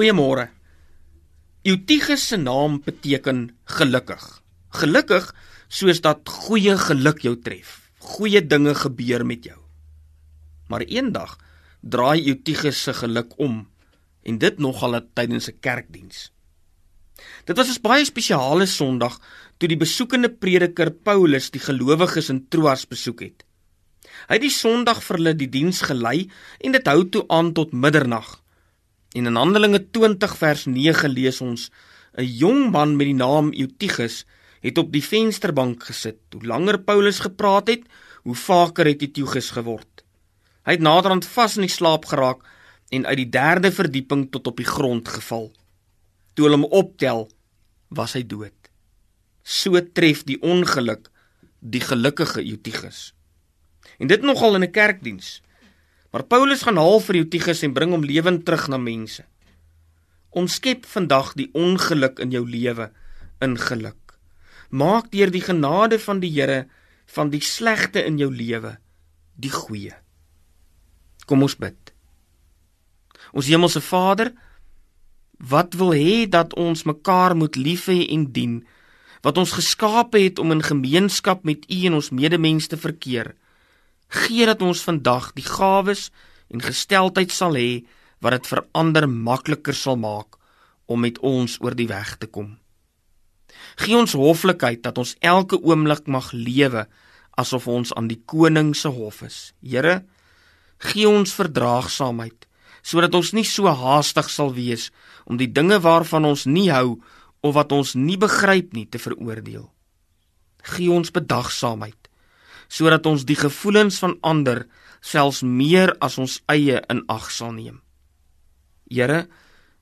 [0.00, 0.46] Goeiemôre.
[1.62, 4.22] Eutigus se naam beteken gelukkig.
[4.80, 5.26] Gelukkig
[5.68, 7.74] soos dat goeie geluk jou tref.
[8.14, 9.58] Goeie dinge gebeur met jou.
[10.72, 11.36] Maar eendag
[11.84, 13.60] draai Eutigus se geluk om
[14.24, 16.32] en dit nogal tydens 'n kerkdiens.
[17.44, 19.20] Dit was 'n baie spesiale Sondag
[19.58, 23.44] toe die besoekende prediker Paulus die gelowiges in Troas besoek het.
[24.28, 26.30] Hy het die Sondag vir hulle die diens gelei
[26.60, 28.40] en dit hou toe aan tot middernag.
[29.12, 31.70] En in Handelinge 20 vers 9 lees ons
[32.14, 34.26] 'n jong man met die naam Eutigus
[34.60, 36.20] het op die vensterbank gesit.
[36.30, 37.82] Hoe langer Paulus gepraat het,
[38.22, 40.04] hoe vaker het Eutigus geword.
[40.64, 42.44] Hy het naderhand vas in die slaap geraak
[42.90, 45.52] en uit die derde verdieping tot op die grond geval.
[46.34, 47.28] Toe hulle hom optel,
[47.88, 48.54] was hy dood.
[49.42, 51.10] So tref die ongeluk
[51.60, 53.12] die gelukkige Eutigus.
[53.98, 55.42] En dit nogal in 'n kerkdiens.
[56.10, 59.22] Maar Paulus gaan haal vir Eutigus en bring hom lewend terug na mense.
[60.30, 62.90] Ons skep vandag die ongeluk in jou lewe
[63.42, 64.18] in geluk.
[64.70, 66.66] Maak deur die genade van die Here
[67.10, 68.76] van die slegte in jou lewe
[69.40, 69.94] die goeie.
[71.26, 71.94] Kom ons bid.
[73.32, 74.32] Ons hemelse Vader,
[75.38, 78.60] wat wil hê dat ons mekaar moet lief hê en dien,
[79.24, 83.34] wat ons geskape het om in gemeenskap met U en ons medemens te verkeer
[84.10, 86.10] gee dat ons vandag die gawes
[86.50, 87.86] en gesteldheid sal hê
[88.20, 90.36] wat dit vir ander makliker sal maak
[90.90, 92.58] om met ons oor die weg te kom.
[93.78, 96.86] Gee ons hoflikheid dat ons elke oomblik mag lewe
[97.38, 99.52] asof ons aan die koning se hof is.
[99.62, 100.02] Here,
[100.78, 102.46] gee ons verdraagsaamheid
[102.80, 104.86] sodat ons nie so haastig sal wees
[105.28, 106.96] om die dinge waarvan ons nie hou
[107.44, 109.66] of wat ons nie begryp nie te veroordeel.
[110.74, 112.09] Gee ons bedagsaamheid
[112.70, 114.64] sodat ons die gevoelens van ander
[115.02, 117.80] selfs meer as ons eie in ag sal neem.
[118.90, 119.26] Here,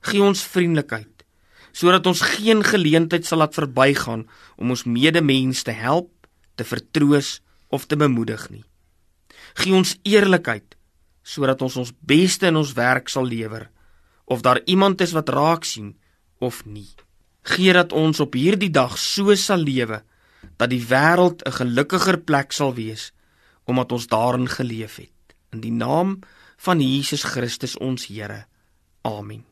[0.01, 1.19] gee ons vriendelikheid
[1.79, 4.23] sodat ons geen geleentheid sal laat verbygaan
[4.57, 6.09] om ons medemens te help,
[6.57, 7.37] te vertroos
[7.69, 8.63] of te bemoedig nie.
[9.61, 10.75] Gee ons eerlikheid
[11.21, 13.67] sodat ons ons beste in ons werk sal lewer
[14.29, 15.93] of daar iemand is wat raak sien
[16.41, 16.89] of nie.
[17.45, 20.01] Gee dat ons op hierdie dag so sal lewe
[20.59, 23.11] dat die wêreld 'n gelukkiger plek sal wees
[23.63, 25.35] omdat ons daarin geleef het.
[25.49, 26.19] In die naam
[26.57, 28.45] van Jesus Christus ons Here.
[29.01, 29.45] Amen.